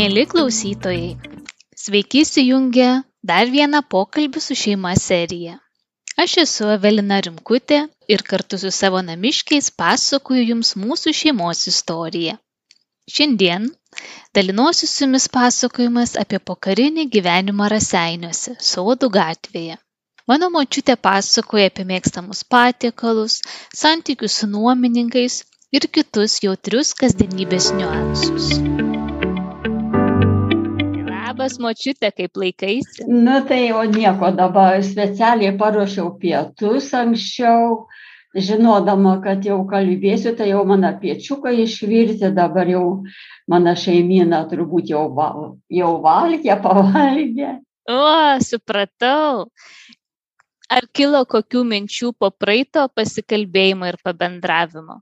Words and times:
Mėly 0.00 0.22
klausytojai, 0.32 1.08
sveiki 1.76 2.22
įsijungę 2.24 2.84
dar 3.30 3.50
vieną 3.52 3.82
pokalbį 3.94 4.40
su 4.40 4.54
šeima 4.56 4.94
seriją. 4.96 5.58
Aš 6.24 6.36
esu 6.42 6.70
Evelina 6.72 7.18
Rimkutė 7.26 7.82
ir 8.14 8.24
kartu 8.30 8.56
su 8.62 8.72
savo 8.72 9.02
namiškiais 9.04 9.68
pasakoju 9.82 10.46
Jums 10.54 10.72
mūsų 10.80 11.12
šeimos 11.20 11.66
istoriją. 11.68 12.38
Šiandien 13.12 13.68
dalinuosiu 14.32 14.88
su 14.88 15.04
Jumis 15.04 15.28
pasakojimas 15.36 16.16
apie 16.24 16.40
pokarinį 16.40 17.08
gyvenimą 17.18 17.68
Raseiniuose, 17.76 18.56
Sodų 18.72 19.12
gatvėje. 19.20 19.76
Mano 20.32 20.48
močiutė 20.56 20.96
pasakoja 20.96 21.68
apie 21.68 21.84
mėgstamus 21.92 22.46
patiekalus, 22.48 23.42
santykius 23.84 24.40
su 24.40 24.48
nuomininkais 24.56 25.42
ir 25.76 25.92
kitus 25.92 26.40
jautrius 26.46 26.96
kasdienybės 27.04 27.74
niuansus 27.76 28.54
labas 31.40 31.58
močiute, 31.58 32.10
kaip 32.12 32.36
laikaisi? 32.36 33.04
Nu 33.08 33.40
tai 33.48 33.72
o 33.72 33.84
nieko 33.84 34.30
dabar, 34.36 34.82
specialiai 34.84 35.56
paruošiau 35.56 36.18
pietus 36.20 36.92
anksčiau, 36.94 37.86
žinodama, 38.36 39.16
kad 39.24 39.44
jau 39.44 39.64
kalbėsiu, 39.66 40.34
tai 40.36 40.50
jau 40.50 40.64
mano 40.68 40.92
piečiukai 41.00 41.56
išvirti, 41.64 42.32
dabar 42.36 42.68
jau 42.68 42.84
mano 43.48 43.74
šeimyna 43.74 44.44
turbūt 44.50 44.92
jau, 44.92 45.08
val, 45.16 45.56
jau 45.72 45.94
valgė, 46.04 46.60
pavalgė. 46.60 47.56
O, 47.88 48.38
supratau. 48.44 49.48
Ar 50.70 50.86
kilo 50.94 51.24
kokių 51.26 51.64
minčių 51.66 52.12
po 52.14 52.30
praeito 52.30 52.84
pasikalbėjimo 52.94 53.88
ir 53.90 53.96
pabendravimo? 54.04 55.00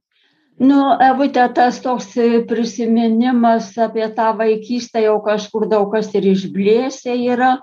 Nu 0.59 0.79
evute 1.11 1.45
tas 1.55 1.81
toks 1.83 2.17
e, 2.17 2.29
prisiminimas 2.49 3.71
apie 3.79 4.09
tą 4.15 4.33
vaikystę 4.39 5.05
jau 5.05 5.19
kažkur 5.23 5.69
daug 5.71 5.93
kas 5.93 6.11
ir 6.19 6.27
išblėsę 6.35 7.15
yra. 7.33 7.59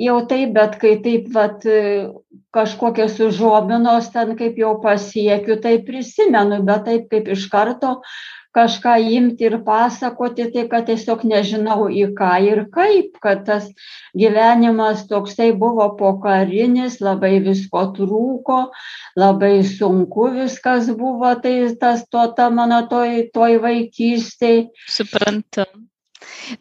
Jau 0.00 0.16
taip 0.26 0.54
bet 0.56 0.78
kai 0.82 0.96
taip 1.04 1.28
vat 1.34 1.66
e, 1.68 2.08
kažkokios 2.54 3.20
užuominos 3.28 4.08
ten 4.14 4.34
kaip 4.38 4.56
jau 4.58 4.74
pasiekiu 4.82 5.60
tai 5.62 5.76
prisimenu 5.86 6.62
bet 6.66 6.88
taip 6.88 7.10
kaip 7.12 7.28
iš 7.36 7.46
karto 7.52 8.00
kažką 8.54 8.94
imti 9.16 9.48
ir 9.48 9.58
pasakoti, 9.66 10.46
tai 10.54 10.66
kad 10.70 10.86
tiesiog 10.88 11.24
nežinau 11.26 11.88
į 11.90 12.06
ką 12.18 12.32
ir 12.46 12.62
kaip, 12.74 13.18
kad 13.22 13.44
tas 13.48 13.70
gyvenimas 14.16 15.06
toksai 15.10 15.50
buvo 15.58 15.88
pokarinis, 15.98 17.00
labai 17.04 17.38
visko 17.44 17.86
trūko, 17.96 18.60
labai 19.18 19.56
sunku 19.66 20.30
viskas 20.36 20.92
buvo, 20.94 21.34
tai 21.42 21.56
tas 21.80 22.06
to 22.10 22.28
ta 22.36 22.50
mano 22.50 22.84
toj, 22.90 23.26
toj 23.34 23.58
vaikystėje. 23.64 24.68
Suprantu. 24.90 25.66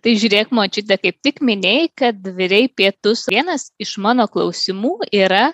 Tai 0.04 0.14
žiūrėk, 0.20 0.52
močiutė, 0.56 0.98
kaip 1.02 1.18
tik 1.24 1.40
minėjai, 1.46 1.88
kad 2.02 2.34
vyriai 2.38 2.68
pietus. 2.68 3.26
Vienas 3.32 3.70
iš 3.82 3.96
mano 4.02 4.26
klausimų 4.32 4.98
yra, 5.14 5.52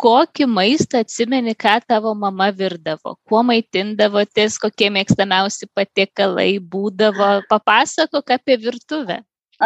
kokį 0.00 0.46
maistą 0.50 1.02
atsimeni, 1.04 1.54
ką 1.54 1.76
tavo 1.86 2.14
mama 2.18 2.50
virdavo, 2.54 3.16
kuo 3.28 3.42
maitindavotės, 3.46 4.58
kokie 4.62 4.90
mėgstamiausi 4.94 5.70
patiekalai 5.74 6.58
būdavo, 6.58 7.30
papasakok 7.50 8.34
apie 8.38 8.58
virtuvę. 8.66 9.22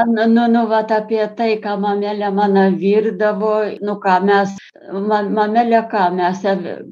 Nu, 0.06 0.27
nu, 0.29 0.47
nu, 0.53 0.67
vat 0.69 0.91
apie 0.93 1.23
tai, 1.37 1.55
ką 1.65 1.79
mamelė 1.81 2.29
mano 2.34 2.67
virdavo, 2.77 3.55
nu, 3.81 3.95
ką 4.03 4.19
mes, 4.29 4.53
mamelė, 4.93 5.81
ką 5.91 6.03
mes, 6.15 6.45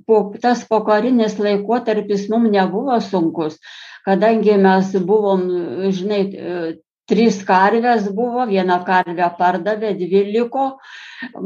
po, 0.08 0.22
tas 0.42 0.64
pokarinis 0.64 1.36
laikotarpis 1.38 2.24
mums 2.32 2.50
nebuvo 2.54 2.96
sunkus, 3.04 3.60
kadangi 4.08 4.56
mes 4.64 4.96
buvom, 5.10 5.44
žinai, 5.92 6.22
trys 7.06 7.42
karvės 7.46 8.08
buvo, 8.16 8.46
vieną 8.48 8.80
karvę 8.88 9.28
pardavė, 9.38 9.92
dvi 10.00 10.24
liko. 10.32 10.70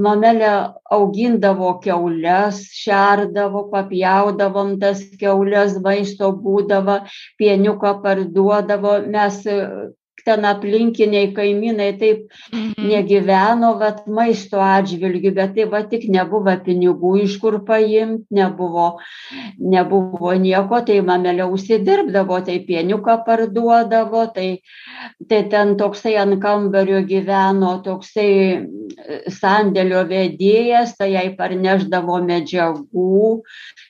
Mamelė 0.06 0.50
augindavo 0.96 1.72
keules, 1.84 2.60
šerdavo, 2.74 3.64
papjaudavom 3.74 4.76
tas 4.82 5.02
keules, 5.20 5.76
maisto 5.84 6.32
būdavo, 6.44 7.00
pieniuką 7.38 7.94
parduodavo. 8.04 8.96
Mes 9.16 9.42
ten 10.26 10.44
aplinkiniai 10.48 11.30
kaimynai 11.36 11.90
taip 12.00 12.26
mhm. 12.52 12.88
negyveno, 12.90 13.72
vat 13.80 14.06
maisto 14.06 14.60
atžvilgių, 14.62 15.32
bet 15.36 15.54
tai 15.56 15.66
va 15.70 15.82
tik 15.88 16.06
nebuvo 16.12 16.54
pinigų, 16.64 17.14
iš 17.24 17.36
kur 17.42 17.60
paimti, 17.66 18.26
nebuvo, 18.34 18.88
nebuvo 19.58 20.34
nieko, 20.40 20.82
tai 20.86 21.00
mamelė 21.06 21.46
užsidirbdavo, 21.50 22.40
tai 22.46 22.58
pieniuką 22.66 23.20
parduodavo, 23.26 24.26
tai, 24.34 24.48
tai 25.30 25.42
ten 25.52 25.76
toksai 25.80 26.16
ant 26.20 26.38
kambario 26.42 27.02
gyveno, 27.06 27.76
toksai 27.84 28.30
e, 28.30 29.20
sandėlio 29.32 30.04
vedėjas, 30.10 30.96
tai 30.98 31.12
jai 31.14 31.26
parneždavo 31.38 32.20
medžiagų, 32.26 33.24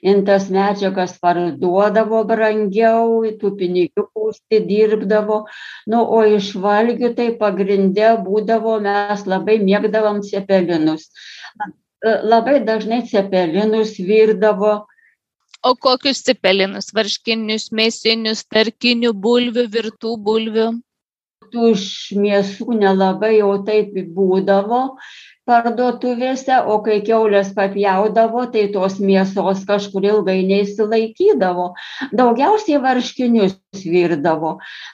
in 0.03 0.25
tas 0.29 0.49
medžiagas 0.53 1.17
parduodavo 1.23 2.23
brangiau, 2.29 3.21
tų 3.41 3.55
pinigų 3.59 4.07
užsidirbdavo, 4.31 5.45
nu, 5.91 6.01
o 6.01 6.20
iš 6.29 6.53
valgių 6.61 7.13
tai 7.17 7.29
pagrinde 7.41 8.11
būdavo, 8.25 8.79
mes 8.85 9.25
labai 9.27 9.59
mėgdavom 9.63 10.21
cepelinus. 10.27 11.09
Labai 12.05 12.61
dažnai 12.65 13.03
cepelinus 13.09 13.97
virdavo. 13.99 14.87
O 15.61 15.75
kokius 15.77 16.23
cepelinus? 16.25 16.89
Varškinius, 16.97 17.69
mėsinius, 17.77 18.47
tarkinių 18.49 19.13
bulvių, 19.13 19.67
virtų 19.75 20.15
bulvių? 20.29 20.71
Tų 21.51 21.73
iš 21.75 21.85
mėsų 22.17 22.79
nelabai 22.79 23.35
jau 23.41 23.53
taip 23.67 23.93
būdavo, 24.17 24.83
parduotuvėse 25.51 26.59
o 26.73 26.77
kai 26.87 27.01
kiaulės 27.07 27.51
papjaudavo 27.57 28.45
tai 28.55 28.69
tos 28.75 28.99
mėsos 29.03 29.65
kažkur 29.69 30.07
ilgai 30.13 30.39
neišsilaikydavo. 30.51 31.67
Daugiausiai 32.21 32.79
varškinius 32.85 33.57
virdavo. 33.95 34.53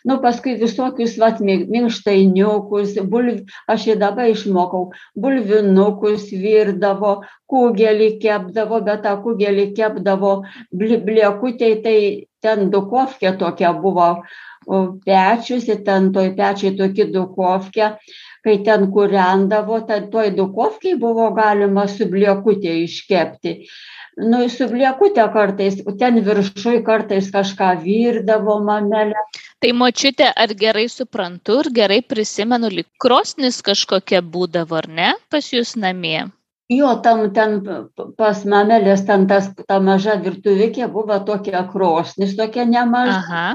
Nu 0.09 0.19
paskui 0.25 0.57
visokius 0.61 1.17
vat 1.21 1.43
minkštainiukus 1.45 2.97
bulv 3.13 3.43
aš 3.73 3.87
ir 3.93 4.01
dabar 4.03 4.33
išmokau 4.33 4.87
bulvinukus 5.27 6.31
virdavo 6.33 7.19
kugelį 7.53 8.11
kepdavo 8.25 8.81
bet 8.89 9.05
tą 9.07 9.15
kugelį 9.27 9.71
kepdavo 9.77 10.33
bli 10.73 11.01
bliekutėj 11.09 11.77
tai 11.85 11.99
ten 12.45 12.69
dukovkė 12.73 13.37
tokia 13.41 13.73
buvo 13.85 14.11
pečius 15.05 15.69
ir 15.71 15.85
ten 15.87 16.13
toj 16.15 16.33
pečiuj 16.39 16.77
tokia 16.79 17.07
dukovkė 17.13 17.91
kai 18.47 18.61
ten 18.67 18.87
kūrendavo, 18.95 19.81
tad 19.89 20.09
toj 20.13 20.31
dukovkiai 20.37 20.99
buvo 21.03 21.33
galima 21.35 21.87
su 21.91 22.07
bliekutė 22.11 22.79
iškepti. 22.85 23.57
Nu, 24.31 24.45
su 24.53 24.69
bliekutė 24.71 25.27
kartais, 25.35 25.81
ten 26.01 26.23
viršui 26.25 26.79
kartais 26.87 27.29
kažką 27.35 27.75
virdavo 27.83 28.61
mamelė. 28.65 29.27
Tai 29.61 29.73
močiutė, 29.81 30.31
ar 30.31 30.55
gerai 30.63 30.87
suprantu 30.93 31.61
ir 31.65 31.73
gerai 31.81 32.01
prisimenu, 32.15 32.71
lyg 32.79 32.89
krosnis 33.03 33.61
kažkokia 33.67 34.23
būdavo, 34.23 34.79
ar 34.79 34.89
ne, 34.89 35.13
pas 35.33 35.53
jūs 35.53 35.75
namie? 35.81 36.29
Jo, 36.73 36.97
tam 37.03 37.29
ten 37.35 37.61
pas 38.19 38.41
mamelės, 38.49 39.05
ten 39.07 39.29
tas, 39.31 39.53
ta 39.69 39.79
maža 39.83 40.17
virtuvikė 40.23 40.89
buvo 40.91 41.19
tokia 41.29 41.63
krosnis, 41.71 42.35
tokia 42.39 42.65
nemaža. 42.67 43.21
Aha 43.21 43.47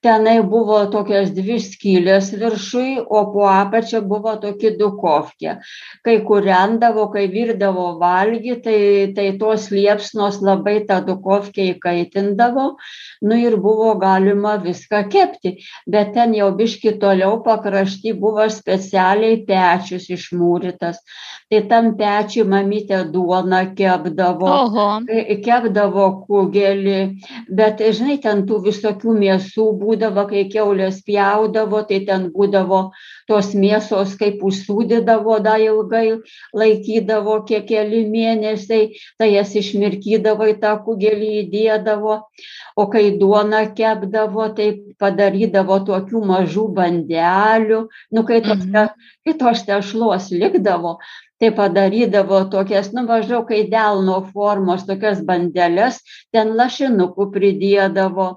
tenai 0.00 0.38
buvo 0.46 0.78
tokios 0.92 1.32
dvi 1.34 1.56
skylės 1.62 2.30
viršuj 2.38 3.00
o 3.02 3.22
po 3.32 3.46
apačia 3.50 4.00
buvo 4.00 4.36
tokia 4.38 4.70
dukovkė. 4.78 5.56
Kai 6.06 6.16
kūrendavo 6.28 7.08
kai 7.14 7.26
virdavo 7.32 7.88
valgį 7.98 8.54
tai 8.62 8.80
tai 9.16 9.28
tos 9.40 9.68
liepsnos 9.74 10.38
labai 10.44 10.76
tą 10.86 11.00
dukovkę 11.06 11.66
įkaitindavo. 11.72 12.68
Nu 13.26 13.38
ir 13.42 13.56
buvo 13.58 13.96
galima 13.98 14.54
viską 14.62 15.02
kepti. 15.10 15.56
Bet 15.86 16.14
ten 16.14 16.36
jau 16.38 16.52
biškį 16.54 16.94
toliau 17.02 17.40
pakrašty 17.42 18.14
buvo 18.14 18.46
specialiai 18.54 19.42
pečius 19.48 20.06
išmūrytas. 20.14 21.02
Tai 21.50 21.62
tam 21.66 21.90
pečiuj 21.98 22.46
mamytė 22.46 23.02
duoną 23.10 23.64
kepdavo 23.74 24.54
kepdavo 25.42 26.06
kugelį. 26.28 27.02
Bet 27.50 27.82
žinai 27.82 28.20
ten 28.22 28.46
tų 28.46 28.62
visokių 28.70 29.18
mėsų 29.18 29.68
būdavo 29.88 30.24
kai 30.32 30.44
kiaulės 30.52 31.00
pjaudavo 31.08 31.82
tai 31.90 32.02
ten 32.10 32.28
būdavo 32.36 32.82
tos 33.28 33.52
mėsos 33.54 34.14
kaip 34.20 34.42
užsūdydavo 34.48 35.38
dar 35.44 35.60
ilgai 35.62 36.18
laikydavo 36.56 37.36
kiek 37.48 37.66
keli 37.68 38.04
mėnesiai 38.08 38.88
tai 39.20 39.30
jas 39.34 39.54
išmirkydavo 39.60 40.48
į 40.54 40.56
tą 40.62 40.74
kugelį 40.86 41.30
įdėdavo. 41.42 42.18
O 42.78 42.88
kai 42.92 43.04
duoną 43.20 43.62
kepdavo 43.78 44.48
tai 44.58 44.68
padarydavo 45.02 45.80
tokių 45.88 46.24
mažų 46.32 46.66
bandelių. 46.80 47.84
Nu 48.14 48.26
kai 48.28 48.42
tos 48.44 48.64
te 48.64 48.88
kai 49.26 49.38
tos 49.44 49.64
tešlos 49.68 50.30
likdavo 50.32 50.98
tai 51.38 51.50
padarydavo 51.54 52.40
tokias 52.50 52.90
nu 52.92 53.04
maždaug 53.06 53.46
kai 53.48 53.62
delno 53.70 54.18
formos 54.32 54.82
tokias 54.88 55.20
bandeles 55.26 56.00
ten 56.34 56.54
lašinukų 56.58 57.28
pridėdavo. 57.34 58.28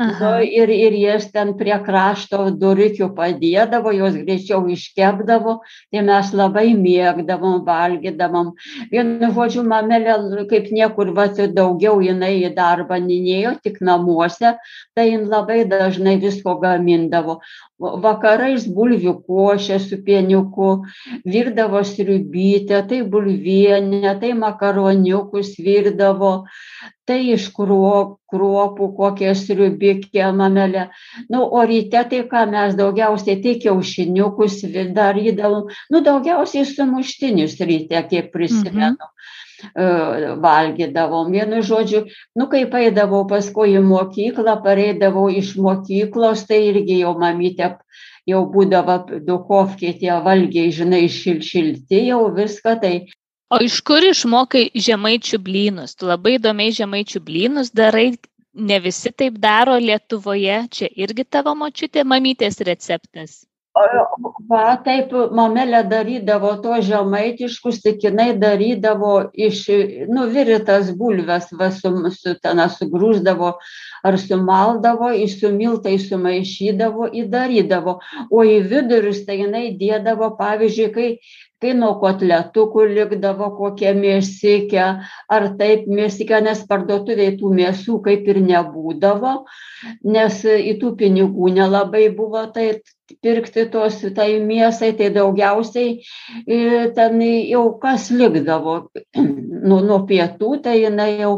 Nu 0.00 0.30
ir 0.44 0.72
ir 0.72 0.96
jas 0.96 1.28
ten 1.32 1.52
prie 1.60 1.76
krašto 1.84 2.48
durikių 2.62 3.10
padėdavo 3.18 3.92
jos 3.96 4.16
greičiau 4.28 4.68
iškepdavo 4.68 5.58
tai 5.64 6.04
mes 6.04 6.32
labai 6.36 6.66
mėgdavom 6.76 7.64
valgydavom. 7.66 8.52
Vienu 8.92 9.32
žodžiu 9.34 9.64
mamelė 9.64 10.18
kaip 10.52 10.68
niekur 10.74 11.14
vat 11.16 11.40
daugiau 11.56 12.02
jinai 12.04 12.34
į 12.44 12.52
darbą 12.56 13.00
nėjo 13.02 13.56
tik 13.64 13.80
namuose 13.80 14.54
tai 14.94 15.08
jin 15.10 15.28
labai 15.32 15.64
dažnai 15.68 16.18
visko 16.20 16.58
gamindavo 16.60 17.40
vakarais 17.78 18.66
bulvių 18.74 19.14
košė 19.26 19.78
su 19.82 19.98
pieniuku 20.02 20.70
virdavo 21.24 21.82
sriubytę 21.86 22.82
tai 22.90 23.02
bulvienę 23.12 24.14
tai 24.20 24.32
makaroniukus 24.34 25.54
virdavo 25.62 26.32
tai 27.08 27.20
iš 27.32 27.48
kruo 27.56 28.18
kruopų 28.28 28.90
kokią 28.98 29.32
sriubikę 29.38 30.32
mamelė. 30.36 30.88
Nu 31.32 31.46
o 31.46 31.62
ryte 31.64 32.02
tai 32.10 32.24
ką 32.28 32.44
mes 32.50 32.74
daugiausiai 32.76 33.38
tai 33.44 33.54
kiaušiniukus 33.62 34.60
darydavom. 34.96 35.70
Nu 35.90 36.02
daugiausiai 36.04 36.66
sumuštinius 36.68 37.56
ryte 37.62 38.02
kiek 38.10 38.32
prisimenu 38.34 39.08
valgydavom. 39.74 41.32
Vienu 41.32 41.62
žodžiu 41.62 42.04
nu 42.38 42.46
kaip 42.50 42.74
eidavau 42.74 43.26
paskui 43.30 43.74
į 43.76 43.82
mokyklą 43.86 44.58
pareidavau 44.64 45.28
iš 45.30 45.56
mokyklos 45.56 46.46
tai 46.46 46.60
irgi 46.70 47.00
jau 47.02 47.14
mamytė 47.18 47.76
jau 48.28 48.44
būdavo 48.52 48.98
duchofkėj 49.26 49.98
tie 50.00 50.14
valgiai 50.24 50.70
žinai 50.74 51.06
šil 51.08 51.40
šilti 51.42 52.06
jau 52.08 52.22
viską 52.34 52.76
tai 52.82 52.94
o 53.50 53.60
iš 53.64 53.80
kur 53.80 54.04
išmokai 54.04 54.68
žemaičių 54.88 55.38
blynus? 55.40 55.96
Tu 55.96 56.06
labai 56.06 56.36
įdomiai 56.38 56.74
žemaičių 56.80 57.24
blynus 57.24 57.72
darai. 57.72 58.12
Ne 58.58 58.80
visi 58.82 59.12
taip 59.14 59.36
daro 59.38 59.76
lietuvoje. 59.78 60.64
Čia 60.74 60.88
irgi 61.04 61.24
tavo 61.24 61.54
močiutė 61.54 62.02
mamytės 62.02 62.58
receptas 62.66 63.44
va 64.48 64.62
taip 64.84 65.12
mamelė 65.38 65.82
darydavo 65.90 66.54
tuos 66.62 66.86
žemaitiškus 66.88 67.80
tik 67.84 68.04
jinai 68.06 68.30
darydavo 68.38 69.12
iš 69.48 69.64
nu 70.08 70.26
virtas 70.34 70.90
bulves 71.00 71.50
va 71.60 71.70
su 71.74 71.92
su 72.14 72.34
ten 72.42 72.62
sugrūsdavo 72.76 73.52
ar 74.08 74.18
sumaldavo 74.22 75.10
į 75.24 75.26
su 75.34 75.52
miltais 75.54 76.08
sumaišydavo 76.10 77.10
įdarydavo 77.22 77.98
o 78.30 78.44
į 78.44 78.58
vidurius 78.72 79.24
tai 79.26 79.42
jinai 79.42 79.66
dėdavo 79.82 80.32
pavyzdžiui 80.40 80.90
kai 80.96 81.10
kai 81.62 81.72
nuo 81.74 81.94
kotletukų 82.02 82.84
likdavo 82.92 83.48
kokia 83.58 83.94
mėsikė 83.98 84.84
ar 85.36 85.48
taip 85.58 85.88
mėsikė 85.90 86.38
nes 86.46 86.60
parduotuvėj 86.70 87.32
tų 87.40 87.50
mėsų 87.60 87.98
kaip 88.04 88.28
ir 88.30 88.38
nebūdavo 88.44 89.32
nes 90.16 90.44
į 90.44 90.78
tų 90.82 90.94
pinigų 91.02 91.50
nelabai 91.58 92.06
buvo 92.14 92.44
tai 92.54 92.70
pirkti 93.22 93.66
tos 93.72 94.00
tai 94.16 94.28
mėsai 94.44 94.92
tai 94.98 95.08
daugiausiai 95.14 95.98
ten 96.96 97.22
jau 97.22 97.64
kas 97.82 98.10
likdavo 98.12 98.76
nuo 99.68 99.80
nuo 99.84 99.98
pietų 100.08 100.58
tai 100.64 100.78
jinai 100.82 101.10
jau 101.22 101.32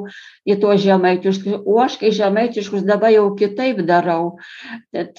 į 0.49 0.57
tuos 0.61 0.81
žemaitiškus 0.83 1.63
o 1.65 1.79
aš 1.83 1.97
kai 2.01 2.13
žemaitiškus 2.17 2.85
dabar 2.89 3.13
jau 3.15 3.27
kitaip 3.39 3.83
darau. 3.87 4.39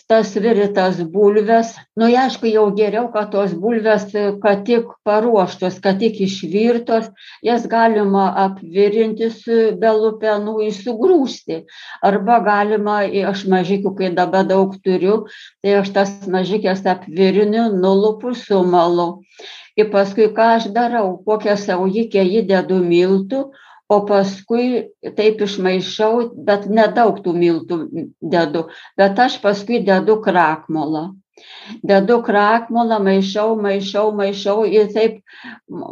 Tas 0.10 0.34
virtas 0.36 1.02
bulves 1.14 1.74
nu 2.00 2.10
aišku 2.10 2.50
jau 2.52 2.68
geriau 2.76 3.10
kad 3.14 3.32
tos 3.34 3.56
bulvės 3.58 4.10
kad 4.44 4.66
tik 4.68 4.92
paruoštos 5.08 5.80
kad 5.84 6.00
tik 6.02 6.20
išvirtos 6.26 7.10
jas 7.46 7.68
galima 7.72 8.28
apvirinti 8.46 9.32
be 9.80 9.94
lupenų 9.98 10.60
ir 10.68 10.76
sugrūsti. 10.76 11.64
Arba 12.04 12.40
galima 12.46 13.02
aš 13.32 13.46
mažiukių 13.52 13.96
kai 13.98 14.12
dabar 14.16 14.46
daug 14.48 14.76
turiu 14.84 15.26
tai 15.62 15.80
aš 15.82 15.94
tas 15.96 16.14
mažikes 16.42 16.82
apviriniu 16.94 17.66
nulupu 17.82 18.34
sumalu 18.36 19.08
ir 19.80 19.88
paskui 19.94 20.28
ką 20.38 20.46
aš 20.58 20.64
darau 20.78 21.10
kokią 21.28 21.56
saujikę 21.66 22.24
įdedu 22.42 22.80
miltų 22.92 23.42
o 23.94 23.98
paskui 24.10 24.66
taip 25.20 25.44
išmaišau 25.48 26.14
bet 26.50 26.66
nedaug 26.80 27.22
tų 27.26 27.36
miltų 27.44 27.78
dedu 28.36 28.66
bet 28.98 29.22
aš 29.28 29.38
paskui 29.46 29.84
dedu 29.92 30.18
krakmolo 30.28 31.04
dedu 31.84 32.18
krakmolą 32.26 33.00
maišau 33.08 33.56
maišau 33.62 34.12
maišau 34.18 34.66
ir 34.66 34.92
taip 34.94 35.20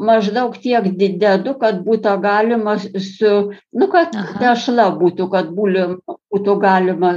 maždaug 0.10 0.58
tiek 0.64 0.90
dedu 1.24 1.56
kad 1.62 1.82
būtų 1.86 2.16
galima 2.24 2.78
su 2.80 3.34
nu 3.74 3.90
kad 3.94 4.16
tešla 4.42 4.90
būtų 5.02 5.30
kad 5.34 5.52
būtų 5.56 6.60
galima 6.62 7.14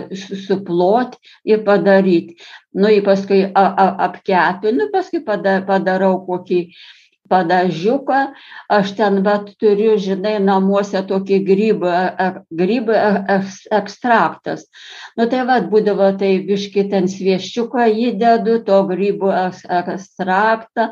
suplot 0.47 1.19
ir 1.45 1.65
padaryt. 1.67 2.37
Nu 2.73 2.89
ir 2.89 3.05
paskui 3.05 3.45
a 3.45 3.65
a 3.85 3.87
apkepinu 4.09 4.89
paskui 4.93 5.21
pada 5.25 5.61
padarau 5.69 6.15
kokį 6.27 6.61
padažiuką 7.33 8.21
aš 8.77 8.93
ten 8.99 9.21
vat 9.27 9.49
turiu 9.61 9.97
žinai 10.01 10.35
namuose 10.45 11.01
tokį 11.09 11.39
grybą 11.49 11.95
grybų 12.61 12.99
ekstraktas. 13.79 14.67
Nu 15.17 15.27
tai 15.33 15.43
vat 15.49 15.69
būdavo 15.73 16.11
tai 16.21 16.33
biškį 16.49 16.87
ten 16.93 17.09
sviesčiuką 17.13 17.89
įdedu 18.09 18.59
to 18.69 18.83
grybų 18.93 19.33
ekstraktą 19.81 20.91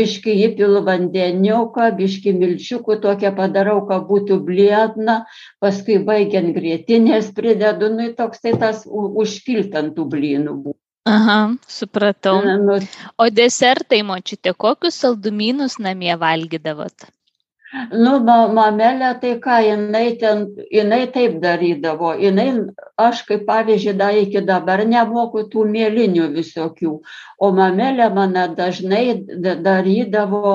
biškį 0.00 0.36
įpilu 0.48 0.82
vandeniuką 0.88 1.92
biškį 2.00 2.34
milčiukų 2.40 2.98
tokią 3.04 3.34
padarau 3.38 3.80
kad 3.88 4.08
būtų 4.10 4.40
bliedna 4.48 5.20
paskui 5.64 6.00
baigiant 6.10 6.54
grietinės 6.56 7.32
pridedu 7.36 7.92
nu 7.94 8.12
toksai 8.18 8.56
tas 8.60 8.84
užpilt 8.88 9.76
ant 9.78 9.96
tų 9.96 10.08
blynų 10.16 10.58
bū 10.66 10.78
aha 11.06 11.38
supratau. 11.66 12.40
O 13.18 13.28
desertai 13.30 14.02
močiute 14.02 14.52
kokius 14.52 15.00
saldumynus 15.04 15.78
namie 15.78 16.16
valgydavot? 16.24 17.08
Nu 17.92 18.12
ma 18.24 18.36
mamelė 18.56 19.08
tai 19.22 19.34
ką 19.44 19.56
jinai 19.64 20.16
ten 20.20 20.44
jinai 20.72 21.00
taip 21.12 21.34
darydavo. 21.42 22.14
Jinai 22.16 22.46
aš 23.06 23.20
kaip 23.28 23.44
pavyzdžiui 23.50 23.94
dar 23.98 24.16
iki 24.16 24.40
dabar 24.50 24.84
nemoku 24.88 25.42
tų 25.52 25.66
mėlynių 25.74 26.30
visokių. 26.36 26.94
O 27.44 27.50
mamelė 27.58 28.08
mano 28.14 28.46
dažnai 28.60 29.04
darydavo 29.68 30.54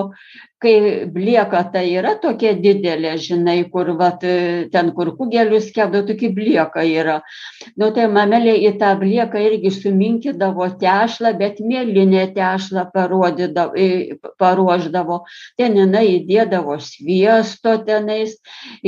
kai 0.63 1.06
blieka 1.12 1.62
tai 1.74 1.83
yra 2.00 2.13
tokia 2.21 2.54
didelė 2.56 3.13
žinai 3.21 3.57
kur 3.71 3.92
vat 4.00 4.24
ten 4.74 4.92
kur 4.95 5.12
kugelius 5.18 5.69
kepdavo 5.75 6.07
tokia 6.07 6.31
blieka 6.38 6.86
yra. 6.88 7.19
Nu 7.77 7.91
tai 7.96 8.08
mamelė 8.12 8.55
į 8.70 8.74
tą 8.82 8.93
blieką 9.01 9.41
irgi 9.48 9.74
suminkydavo 9.75 10.70
tešlą 10.82 11.34
bet 11.39 11.60
mielinę 11.60 12.25
tešlą 12.38 12.88
paruošdavo. 14.39 15.20
Ten 15.60 15.77
jinai 15.82 16.05
įdėdavo 16.17 16.79
sviesto 16.84 17.75
tenais 17.88 18.38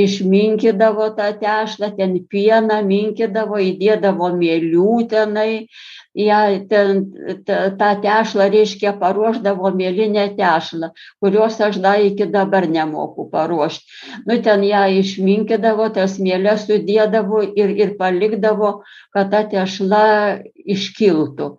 išminkydavo 0.06 1.12
tą 1.20 1.32
tešlą 1.44 1.92
ten 2.00 2.18
pieną 2.32 2.82
minkydavo 2.88 3.60
įdėdavo 3.72 4.32
mielių 4.40 4.96
tenai 5.12 5.68
ją 6.16 6.42
ten 6.70 7.02
tą 7.80 7.90
tešlą 8.04 8.50
reiškia 8.54 8.96
paruošdavo 9.00 9.72
mielinę 9.76 10.30
tešlą 10.40 10.92
kurios 11.22 11.62
aš 11.62 11.80
dar 11.84 12.02
iki 12.02 12.26
dabar 12.32 12.68
nemoku 12.70 13.30
paruošt. 13.32 13.82
Nu 14.26 14.42
ten 14.42 14.64
ją 14.64 14.84
išminkydavo 15.00 15.90
tas 15.96 16.20
mieles 16.20 16.68
sudėdavo 16.70 17.42
ir 17.62 17.74
ir 17.82 17.96
palikdavo 18.00 18.76
kad 19.16 19.32
ta 19.32 19.42
tešla 19.56 20.06
iškiltų. 20.76 21.56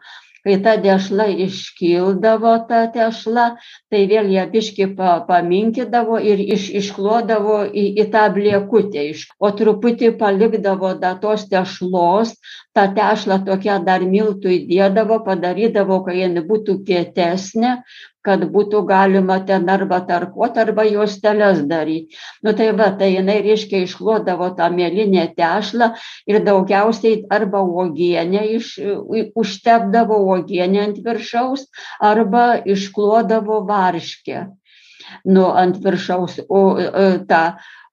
Kai 0.46 0.60
ta 0.62 0.76
dešla 0.78 1.24
iškildavo 1.42 2.52
ta 2.68 2.84
tešla 2.94 3.46
tai 3.90 4.04
vėl 4.12 4.28
ją 4.30 4.44
biškį 4.52 4.86
pa 4.98 5.16
paminkydavo 5.26 6.20
ir 6.32 6.42
iš 6.56 6.68
išklodavo 6.80 7.56
į 7.66 7.86
į 8.04 8.04
tą 8.12 8.28
bliekutę 8.36 9.08
iš. 9.10 9.24
O 9.42 9.50
truputį 9.50 10.12
palikdavo 10.20 10.92
dar 11.02 11.18
tos 11.24 11.48
tešlos 11.50 12.36
tą 12.76 12.84
tešlą 12.96 13.38
tokia 13.46 13.78
dar 13.84 14.04
miltų 14.06 14.52
įdėdavo, 14.54 15.22
padarydavo, 15.26 16.02
kad 16.06 16.18
jinai 16.18 16.42
būtų 16.46 16.76
kietesnė, 16.88 17.72
kad 18.26 18.42
būtų 18.52 18.82
galima 18.88 19.38
ten 19.48 19.68
arba 19.70 20.00
tarkuot, 20.08 20.58
arba 20.58 20.84
juosteles 20.88 21.62
daryti. 21.70 22.18
Nu 22.42 22.52
tai 22.58 22.68
va, 22.78 22.90
tai 22.98 23.12
jinai 23.14 23.38
reiškia 23.46 23.84
išklodavo 23.86 24.50
tą 24.58 24.68
mėlynę 24.74 25.28
tešlą 25.38 25.92
ir 26.30 26.42
daugiausiai 26.46 27.22
arba 27.38 27.62
uogienę 27.62 28.44
iš, 28.58 28.74
užtepdavo 29.42 30.20
uogienę 30.28 30.84
ant 30.90 31.02
viršaus, 31.06 31.68
arba 32.12 32.52
išklodavo 32.76 33.62
varškę 33.70 34.46
nu, 35.24 35.46
ant 35.54 35.80
viršaus. 35.84 36.40
O, 36.48 36.62
e, 36.78 37.08
tą, 37.28 37.42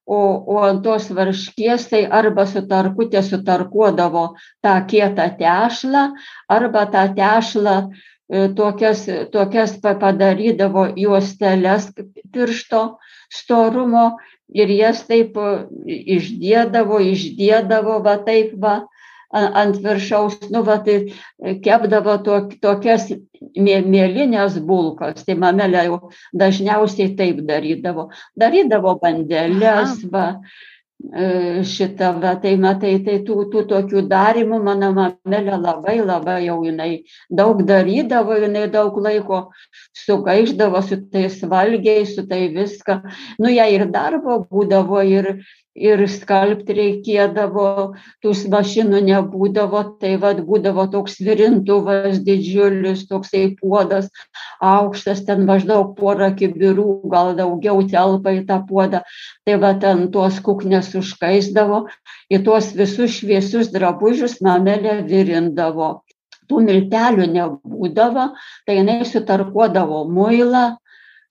o, 0.06 0.20
o 0.54 0.58
ant 0.64 0.84
tos 0.84 1.10
varškės 1.16 1.88
tai 1.92 2.04
arba 2.20 2.46
su 2.50 2.64
tarkutė 2.68 3.24
sutarkuodavo 3.24 4.26
tą 4.64 4.76
kietą 4.90 5.30
tešlą, 5.40 6.04
arba 6.52 6.86
tą 6.92 7.06
tešlą 7.18 7.76
e, 7.84 8.50
tokias, 8.58 9.06
tokias 9.32 9.78
padarydavo 9.82 10.90
juosteles 11.00 11.90
piršto 12.34 12.84
storumo 13.32 14.14
ir 14.54 14.74
jas 14.76 15.06
taip 15.08 15.38
e, 15.38 15.54
išdėdavo, 16.18 17.00
išdėdavo, 17.14 18.02
va 18.04 18.18
taip 18.28 18.58
va 18.60 18.82
ant 19.34 19.80
viršaus, 19.82 20.38
nu, 20.54 20.62
va, 20.66 20.78
tai 20.86 21.14
kepdavo 21.66 22.18
to, 22.26 22.40
tokias 22.62 23.08
mėlynes 23.58 24.60
bulkas, 24.68 25.26
tai 25.26 25.36
mamelė 25.40 25.88
jau 25.88 25.98
dažniausiai 26.38 27.16
taip 27.18 27.42
darydavo. 27.48 28.10
Darydavo 28.40 28.96
bandelės, 29.02 29.98
Aha. 29.98 30.12
va, 30.14 30.28
šitą, 31.04 32.20
va, 32.22 32.36
tai 32.40 32.56
matai, 32.58 32.94
tai 33.04 33.20
tų, 33.28 33.50
tų 33.52 33.66
tokių 33.68 34.06
darimų 34.08 34.60
mano 34.64 34.92
mamelė 34.96 35.58
labai 35.60 35.98
labai 36.00 36.46
jau 36.46 36.62
jinai 36.64 37.04
daug 37.30 37.60
darydavo, 37.68 38.38
jinai 38.40 38.70
daug 38.72 38.96
laiko 38.96 39.52
sugaiždavo 40.06 40.82
su 40.82 41.02
tais 41.12 41.42
valgiais, 41.44 42.16
su 42.16 42.24
tai 42.28 42.48
viską. 42.56 43.02
Nu, 43.38 43.52
jai 43.52 43.74
ir 43.76 43.90
darbo 43.92 44.48
būdavo 44.48 45.04
ir, 45.04 45.44
ir 45.76 46.06
skalbti 46.08 46.76
reikėdavo, 46.78 47.68
tų 48.24 48.34
mašinų 48.54 49.02
nebūdavo, 49.04 49.84
tai 50.00 50.16
vad 50.22 50.40
būdavo 50.46 50.88
toks 50.94 51.20
virintuvas 51.20 52.22
didžiulis, 52.24 53.08
toksai 53.10 53.58
puodas, 53.60 54.08
aukštas, 54.62 55.26
ten 55.26 55.46
maždaug 55.50 55.96
porą 55.98 56.32
kibirų, 56.38 57.10
gal 57.10 57.34
daugiau 57.36 57.82
telpa 57.90 58.38
į 58.38 58.46
tą 58.48 58.62
puodą, 58.70 59.02
tai 59.44 59.58
va 59.60 59.74
ten 59.82 60.08
tuos 60.14 60.40
kuknes 60.94 60.96
užkaisdavo, 60.96 61.88
į 62.32 62.44
tuos 62.44 62.74
visus 62.76 63.20
šviesius 63.20 63.72
drabužius 63.72 64.42
mamelė 64.42 65.04
virindavo. 65.08 66.04
Tų 66.48 66.62
miltelių 66.62 67.28
nebūdavo, 67.32 68.34
tai 68.66 68.78
jinai 68.78 69.06
sutarkuodavo 69.06 70.06
muilą, 70.10 70.78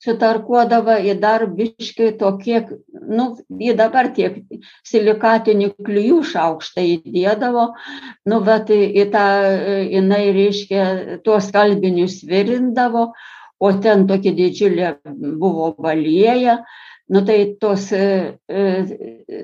sutarkuodavo 0.02 0.97
į 0.99 1.21
dar 1.21 1.47
biškai 1.47 2.19
tokie, 2.19 2.66
nu, 2.92 3.37
į 3.61 3.76
dabar 3.76 4.12
tiek 4.14 4.40
silikatinių 4.88 5.75
klyjų 5.85 6.23
šaukštą 6.25 6.83
įdėdavo, 6.97 7.75
nu, 8.26 8.40
bet 8.40 8.71
į 8.71 9.04
tą, 9.12 9.26
jinai, 9.92 10.33
reiškia, 10.33 11.21
tuos 11.23 11.52
kalbinius 11.52 12.23
virindavo, 12.25 13.12
o 13.62 13.73
ten 13.78 14.09
tokia 14.09 14.33
didžiulė 14.35 14.97
buvo 15.38 15.75
valėja, 15.78 16.64
nu 17.12 17.21
tai 17.28 17.38
tos, 17.61 17.88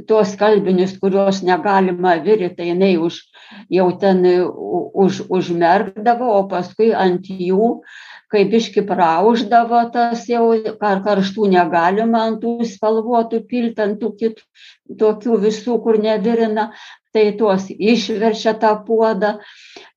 tos 0.09 0.35
kalbinius, 0.41 0.97
kuriuos 1.01 1.43
negalima 1.45 2.17
virti, 2.25 2.55
tai 2.57 2.71
jinai 2.71 2.95
už, 2.97 3.21
jau 3.73 3.89
ten 4.01 4.25
už, 5.05 5.25
užmerkdavo, 5.29 6.31
o 6.39 6.47
paskui 6.49 6.95
ant 6.97 7.29
jų 7.29 7.75
kai 8.33 8.45
biški 8.49 8.85
praauždavo 8.89 9.81
tas 9.93 10.27
jau 10.29 10.51
kar 10.81 11.01
karštų 11.05 11.49
negalima 11.55 12.27
ant 12.29 12.43
tų 12.43 12.67
spalvotų 12.69 13.41
pilt 13.49 13.81
ant 13.81 14.01
tų 14.03 14.13
kit 14.21 14.43
tokių 15.01 15.39
visų 15.45 15.79
kur 15.85 16.01
nevirina 16.03 16.69
tai 17.15 17.33
tuos 17.39 17.67
išverčia 17.73 18.55
tą 18.63 18.75
puodą 18.87 19.39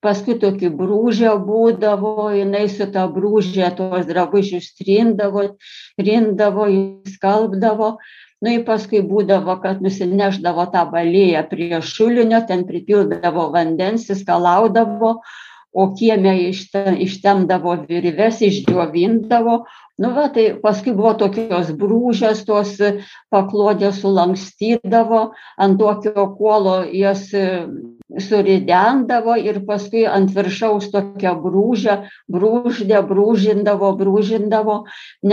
paskui 0.03 0.38
tokį 0.41 0.72
brūžę 0.80 1.36
būdavo 1.46 2.32
jinai 2.36 2.65
su 2.72 2.88
ta 2.94 3.06
brūže 3.12 3.70
tuos 3.77 4.08
drabužius 4.10 4.72
trindavo 4.80 5.46
rindavo 6.00 6.68
skalbdavo 7.15 7.94
nu 8.41 8.56
ir 8.56 8.65
paskui 8.65 9.03
būdavo 9.06 9.60
kad 9.63 9.84
nusinešdavo 9.86 10.68
tą 10.74 10.88
balėją 10.96 11.46
prie 11.51 11.82
šulinio 11.94 12.41
ten 12.50 12.65
pripildavo 12.70 13.50
vandens 13.56 14.10
įskalaudavo 14.15 15.15
o 15.72 15.88
kieme 15.96 16.34
ištem, 16.50 16.98
ištemdavo 17.00 17.77
virves, 17.88 18.41
išdžiovindavo. 18.44 19.62
Nu, 20.01 20.10
va, 20.15 20.29
tai 20.34 20.48
paskui 20.58 20.96
buvo 20.98 21.12
tokios 21.13 21.67
brūžės, 21.77 22.39
tos 22.48 22.72
paklodės 23.29 24.00
sulankstydavo, 24.01 25.20
ant 25.62 25.77
tokio 25.77 26.24
kuolo 26.39 26.79
jas 26.89 27.27
e, 27.38 27.43
suridendavo 28.25 29.36
ir 29.38 29.60
paskui 29.67 30.08
ant 30.10 30.34
viršaus 30.34 30.89
tokią 30.96 31.36
brūžę, 31.43 32.00
brūždė, 32.34 33.03
brūžindavo, 33.12 33.93
brūžindavo, 34.01 34.79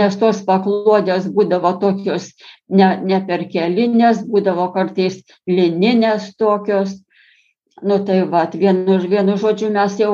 nes 0.01 0.21
tos 0.21 0.45
paklodės 0.45 1.25
būdavo 1.33 1.73
tokios 1.81 2.29
ne, 2.69 2.93
ne 3.09 3.23
perkelinės, 3.25 4.21
būdavo 4.29 4.69
kartais 4.77 5.23
lininės 5.49 6.35
tokios 6.37 6.99
nu 7.81 7.97
tai 8.05 8.21
vat 8.29 8.55
vienu 8.55 8.97
vienu 9.09 9.37
žodžiu 9.37 9.69
mes 9.73 9.95
jau 9.99 10.11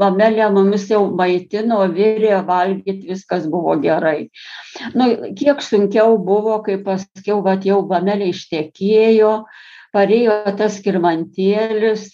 mamelė 0.00 0.48
mumis 0.54 0.86
jau 0.90 1.02
maitino 1.20 1.82
virė 1.92 2.40
valgyt 2.48 3.04
viskas 3.08 3.46
buvo 3.50 3.76
gerai. 3.82 4.30
Nu 4.94 5.10
kiek 5.38 5.62
sunkiau 5.62 6.18
buvo 6.18 6.60
kai 6.66 6.78
paskiau 6.86 7.42
vat 7.44 7.66
jau 7.68 7.82
mamelė 7.90 8.30
ištekėjo 8.32 9.34
parėjo 9.94 10.34
tas 10.58 10.78
skirmantėlis, 10.80 12.08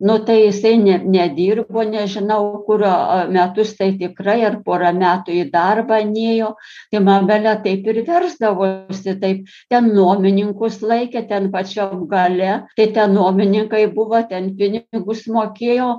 nu 0.00 0.16
tai 0.26 0.38
jisai 0.46 0.74
ne, 0.80 0.96
nedirbo, 1.04 1.84
nežinau, 1.86 2.64
kurio 2.66 2.92
metus 3.32 3.74
tai 3.78 3.92
tikrai, 4.00 4.40
ar 4.48 4.58
porą 4.66 4.92
metų 4.96 5.36
į 5.36 5.44
darbą 5.52 6.00
nėjo, 6.08 6.54
tai 6.92 7.02
mamele 7.04 7.54
taip 7.64 7.86
ir 7.92 8.00
versdavosi, 8.08 9.16
taip 9.20 9.52
ten 9.72 9.90
nuomininkus 9.94 10.80
laikė, 10.84 11.26
ten 11.28 11.50
pačiam 11.54 12.06
gale, 12.10 12.64
tai 12.78 12.88
ten 12.96 13.14
nuomininkai 13.16 13.84
buvo, 13.94 14.22
ten 14.30 14.52
pinigus 14.58 15.26
mokėjo, 15.30 15.90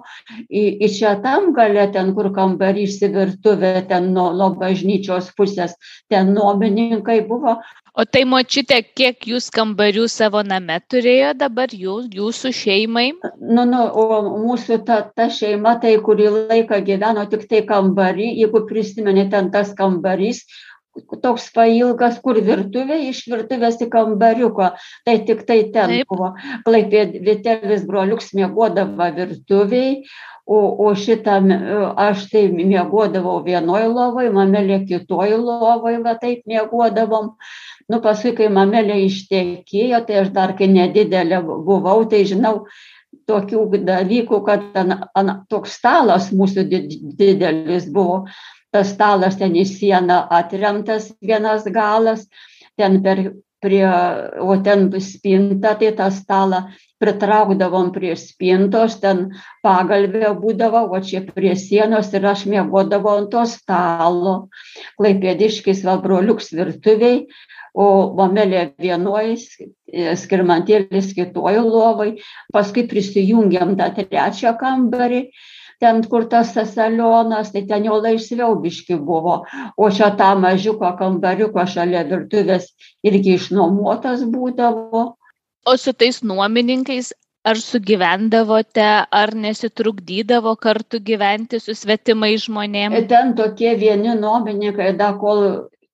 į, 0.49 0.65
į 0.85 0.91
čia 0.97 1.15
tam 1.23 1.51
gale, 1.55 1.87
ten 1.93 2.13
kur 2.17 2.31
kambarys 2.35 2.99
į 3.05 3.13
virtuvę, 3.15 3.75
ten 3.89 4.11
nuo, 4.15 4.31
nuo 4.35 4.51
bažnyčios 4.59 5.31
pusės, 5.37 5.77
ten 6.11 6.33
nuomininkai 6.35 7.21
buvo, 7.29 7.59
o 7.95 8.05
tai 8.05 8.25
močiute 8.27 8.77
kiek 8.99 9.27
jūs 9.31 9.49
kambarių 9.55 10.05
savo 10.11 10.43
name 10.43 10.77
turėjot 10.91 11.39
dabar 11.41 11.73
jūs 11.85 12.11
jūsų 12.19 12.51
šeimai 12.59 13.07
nu 13.15 13.65
nu 13.71 13.81
o 14.03 14.21
mūsų 14.27 14.81
ta 14.87 15.01
ta 15.15 15.29
šeima 15.39 15.77
tai 15.81 15.95
kurį 16.07 16.29
laiką 16.35 16.81
gyveno 16.91 17.25
tiktai 17.31 17.65
kambary 17.69 18.31
jeigu 18.35 18.65
prisimeni 18.69 19.29
ten 19.31 19.51
tas 19.51 19.73
kambarys 19.77 20.45
toks 21.21 21.49
pailgas, 21.55 22.19
kur 22.23 22.37
virtuvė, 22.39 22.97
iš 23.09 23.25
virtuvės 23.31 23.81
į 23.83 23.89
kambariuko, 23.91 24.69
tai 25.07 25.17
tik 25.27 25.43
tai 25.47 25.57
ten 25.73 25.91
Taip. 25.91 26.07
buvo. 26.11 26.31
Klaipėdėlis 26.67 27.83
broliuks 27.87 28.31
mėgodavo 28.37 29.09
virtuviai, 29.17 30.05
o, 30.45 30.59
o 30.85 30.93
šitą 30.95 31.39
aš 31.99 32.27
tai 32.31 32.45
mėgodavau 32.53 33.41
vienoj 33.45 33.89
lovai, 33.91 34.29
mamelė 34.33 34.83
kitoj 34.87 35.35
lovai, 35.41 35.97
va 36.05 36.15
taip 36.21 36.45
mėgodavom 36.47 37.33
nu 37.91 38.01
paskui 38.01 38.33
kai 38.37 38.49
mamelė 38.53 38.97
ištekėjo 39.05 40.01
tai 40.07 40.19
aš 40.23 40.33
dar 40.35 40.55
kai 40.57 40.67
nedidelė 40.71 41.41
buvau 41.45 42.03
tai 42.09 42.23
žinau 42.29 42.65
tokių 43.29 43.65
dalykų 43.87 44.41
kad 44.45 44.67
ten 44.73 44.97
an 45.15 45.31
toks 45.49 45.77
stalas 45.79 46.31
mūsų 46.35 46.67
didelis 46.69 47.89
buvo. 47.93 48.25
Tas 48.75 48.91
stalas 48.91 49.37
ten 49.39 49.55
į 49.55 49.63
sieną 49.69 50.25
atremtas 50.35 51.13
vienas 51.23 51.63
galas 51.63 52.25
ten 52.75 52.99
per 53.03 53.29
prie 53.65 53.87
o 54.39 54.57
ten 54.61 54.89
spinta 55.01 55.73
tai 55.79 55.93
tą 55.97 56.11
stalą 56.13 56.59
pritraukdavom 57.01 57.91
prie 57.95 58.13
spintos 58.19 58.99
ten 59.01 59.29
pagalvė 59.65 60.33
būdavo 60.41 60.83
o 60.93 60.99
čia 61.01 61.23
prie 61.25 61.55
sienos 61.59 62.11
ir 62.13 62.27
aš 62.29 62.45
miegodavau 62.51 63.17
ant 63.21 63.31
to 63.33 63.45
stalo. 63.49 64.35
Klaipėdiškis 64.99 65.83
va 65.87 65.97
broliuks 66.03 66.53
virtuvėj 66.53 67.25
o 67.75 67.87
mamelė 68.17 68.69
vienoj 68.79 69.35
skirmantėlis 70.21 71.11
kitoj 71.17 71.59
lovoj 71.65 72.15
paskui 72.55 72.85
prisijungėm 72.91 73.75
tą 73.79 73.91
trečią 73.97 74.55
kambarį 74.61 75.25
ten 75.83 75.99
kur 76.07 76.29
tas 76.31 76.53
salionas 76.55 77.51
tai 77.51 77.65
ten 77.67 77.83
jau 77.89 77.99
laisviau 77.99 78.55
biškį 78.63 78.99
buvo 79.09 79.41
o 79.75 79.91
čia 79.97 80.13
tą 80.21 80.31
mažiuką 80.39 80.95
kambariuką 81.01 81.67
šalia 81.75 82.05
virtuvės 82.07 82.71
irgi 83.03 83.35
išnuomotas 83.41 84.23
būdavo 84.31 85.05
o 85.65 85.77
su 85.81 85.93
tais 85.93 86.23
nuomininkais 86.23 87.11
ar 87.45 87.59
sugyvendavote, 87.61 88.85
ar 89.21 89.33
nesitrukdydavo 89.37 90.55
kartu 90.57 90.99
gyventi 91.09 91.59
su 91.61 91.75
svetimais 91.77 92.47
žmonėmis? 92.47 93.05
Ten 93.11 93.35
tokie 93.37 93.75
vieni 93.77 94.15
nuomininkai, 94.17 94.95
da 94.97 95.11
kol 95.21 95.43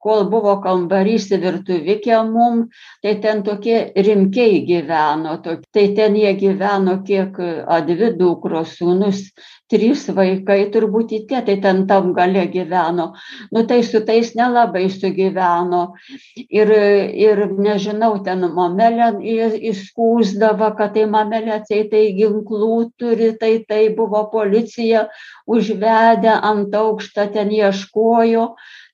kol 0.01 0.25
buvo 0.31 0.58
kambarys 0.63 1.29
virtuvikė 1.31 2.20
mum, 2.29 2.65
tai 3.03 3.15
ten 3.24 3.43
tokie 3.46 3.91
rimkiai 3.96 4.62
gyveno, 4.65 5.38
tai 5.43 5.86
ten 5.98 6.17
jie 6.17 6.34
gyveno 6.39 6.98
kiek 7.05 7.38
dvi 7.88 8.12
dukros 8.17 8.77
sūnus, 8.79 9.27
trys 9.72 10.08
vaikai, 10.12 10.65
turbūt 10.74 11.13
į 11.15 11.20
tie, 11.29 11.39
tai 11.48 11.55
ten 11.63 11.86
tam 11.88 12.12
gale 12.17 12.43
gyveno. 12.51 13.12
Nu 13.53 13.63
tai 13.67 13.81
su 13.88 14.01
tais 14.08 14.34
nelabai 14.36 14.88
sugyveno. 14.91 15.84
Ir, 16.50 16.74
ir 17.15 17.43
nežinau, 17.55 18.17
ten 18.25 18.43
mamelė 18.55 19.13
įskūsdavo, 19.72 20.74
kad 20.79 20.96
tai 20.98 21.08
mamelė 21.12 21.62
tai 21.70 21.86
tai 21.91 22.03
ginklų 22.17 22.91
turi, 23.00 23.31
tai 23.39 23.53
tai 23.67 23.84
buvo 23.96 24.25
policija 24.34 25.08
užvedę 25.48 26.36
ant 26.51 26.75
aukštą, 26.75 27.29
ten 27.31 27.53
ieškojo 27.55 28.51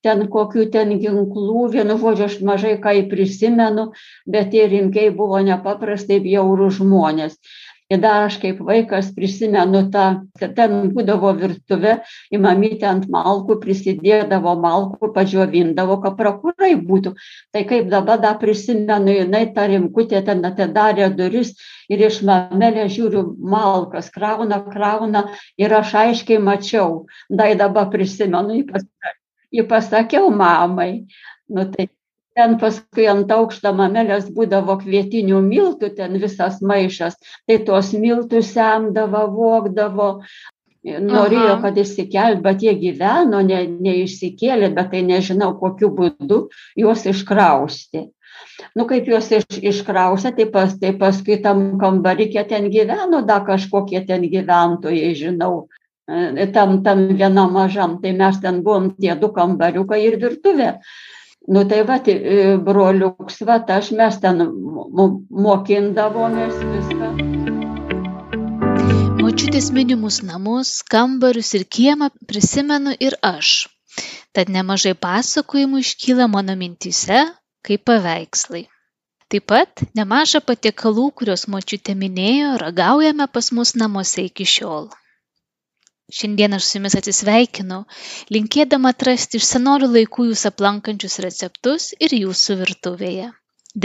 ten 0.08 0.26
kokių 0.34 0.68
ten 0.74 0.96
ginklų, 1.04 1.68
vienu 1.78 2.00
žodžiu, 2.02 2.28
aš 2.32 2.42
mažai 2.50 2.76
ką 2.84 2.98
prisimenu, 3.14 3.90
bet 4.36 4.52
tie 4.56 4.68
rimkiai 4.74 5.16
buvo 5.22 5.44
nepaprastai 5.52 6.22
bjaurų 6.28 6.74
žmonės. 6.82 7.40
Ir 7.88 8.02
dar 8.04 8.26
aš 8.28 8.36
kaip 8.42 8.58
vaikas 8.68 9.14
prisimenu 9.16 9.86
tą, 9.92 10.06
kad 10.40 10.56
ten 10.58 10.90
būdavo 10.96 11.30
virtuve, 11.40 11.94
į 12.36 12.40
mamytę 12.44 12.88
ant 12.90 13.06
malkų 13.14 13.56
prisidėdavo 13.62 14.56
malkų, 14.60 15.10
padžiovindavo, 15.16 15.96
kad 16.04 16.18
prakurai 16.20 16.74
būtų. 16.90 17.14
Tai 17.56 17.62
kaip 17.70 17.88
dabar 17.94 18.20
dar 18.26 18.36
prisimenu, 18.42 19.16
jinai 19.22 19.46
tą 19.56 19.70
rimkutę 19.72 20.20
ten 20.28 20.44
atidarė 20.50 21.08
duris 21.16 21.54
ir 21.88 22.04
iš 22.10 22.20
mamelę 22.28 22.90
žiūriu 22.92 23.24
malkas, 23.56 24.12
krauna, 24.12 24.60
krauna 24.68 25.24
ir 25.56 25.80
aš 25.80 25.96
aiškiai 26.02 26.44
mačiau, 26.44 27.06
dai 27.32 27.54
dabar 27.56 27.88
prisimenu, 27.96 28.66
ypač 28.66 28.84
jį 29.54 29.68
pasakiau 29.70 30.32
mamai. 30.34 31.06
Nu, 31.48 31.68
tai 31.72 31.90
ten 32.38 32.58
paskui 32.62 33.08
ant 33.10 33.32
aukšto 33.34 33.72
mamelės 33.78 34.28
būdavo 34.34 34.78
kvietinių 34.84 35.40
miltų, 35.46 35.94
ten 35.98 36.20
visas 36.22 36.60
maišas, 36.62 37.18
tai 37.50 37.58
tuos 37.66 37.94
miltus 37.98 38.52
semdavo, 38.54 39.24
vokdavo, 39.34 40.10
norėjo, 40.88 41.56
Aha. 41.56 41.62
kad 41.64 41.80
išsikelt, 41.82 42.44
bet 42.44 42.62
jie 42.64 42.76
gyveno, 42.80 43.42
ne, 43.46 43.64
neišsikėlė, 43.88 44.70
bet 44.76 44.94
tai 44.94 45.02
nežinau, 45.08 45.56
kokiu 45.60 45.90
būdu 45.96 46.46
juos 46.78 47.08
iškrausti. 47.10 48.06
Nu, 48.78 48.86
kaip 48.90 49.10
juos 49.10 49.28
iš, 49.34 49.48
iškrausė, 49.72 50.32
tai, 50.38 50.46
pas, 50.54 50.74
tai 50.82 50.94
paskui 50.98 51.40
tam 51.42 51.78
kambarikė 51.82 52.46
ten 52.50 52.70
gyveno, 52.74 53.24
da 53.26 53.40
kažkokie 53.46 54.04
ten 54.06 54.26
gyventojai, 54.30 55.12
žinau, 55.18 55.68
tam, 56.54 56.84
tam 56.84 57.08
vienam 57.18 57.52
mažam, 57.54 58.00
tai 58.02 58.14
mes 58.14 58.40
ten 58.42 58.64
buvom 58.64 58.92
tie 58.96 59.16
du 59.20 59.30
kambariukai 59.34 60.02
ir 60.06 60.20
virtuvė. 60.22 60.80
Nu 61.48 61.64
tai 61.68 61.84
va, 61.88 62.00
tai, 62.04 62.16
broliuks, 62.64 63.42
va, 63.48 63.60
aš 63.76 63.92
mes 63.96 64.20
ten 64.24 64.44
mokindavomės 65.32 66.56
viską. 66.74 67.12
Močiutės 69.22 69.72
minimus 69.76 70.22
namus, 70.24 70.84
kambarius 70.84 71.54
ir 71.60 71.68
kiemą 71.68 72.10
prisimenu 72.28 72.96
ir 73.00 73.16
aš. 73.24 73.68
Tad 74.36 74.52
nemažai 74.54 74.94
pasakojimų 74.96 75.82
iškyla 75.84 76.28
mano 76.32 76.56
mintyse 76.56 77.24
kaip 77.68 77.84
paveikslai. 77.90 78.68
Taip 79.28 79.44
pat 79.52 79.84
nemaža 79.98 80.40
patiekalų, 80.40 81.10
kuriuos 81.20 81.48
močiutė 81.52 81.96
minėjo, 82.00 82.54
ragaujame 82.62 83.28
pas 83.28 83.52
mus 83.52 83.74
namuose 83.76 84.24
iki 84.30 84.48
šiol. 84.48 84.88
Šiandien 86.16 86.56
aš 86.56 86.66
su 86.66 86.78
jumis 86.78 86.96
atsisveikinu, 86.98 87.78
linkėdama 88.36 88.94
atrasti 88.96 89.42
iš 89.42 89.48
senolių 89.54 89.90
laikų 89.96 90.28
jūs 90.30 90.44
aplankančius 90.50 91.20
receptus 91.26 91.88
ir 92.08 92.16
jūsų 92.18 92.56
virtuvėje. 92.62 93.26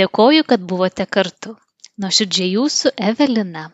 Dėkoju, 0.01 0.45
kad 0.53 0.67
buvote 0.73 1.07
kartu. 1.17 1.57
Nuoširdžiai 2.05 2.53
jūsų 2.53 2.93
Evelina. 3.11 3.65